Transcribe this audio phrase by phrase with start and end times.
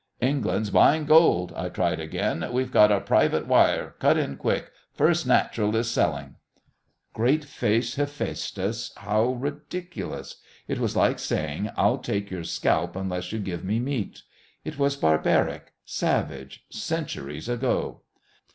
[0.19, 2.43] "England's buying gold," I tried again.
[2.51, 3.93] "We've had a private wire.
[3.99, 4.71] Cut in quick.
[4.95, 6.37] First National is selling!"
[7.13, 10.37] Great faced Hephæstus, how ridiculous!
[10.67, 14.23] It was like saying, "I'll take your scalp unless you give me meat."
[14.65, 18.01] It was barbaric, savage, centuries ago.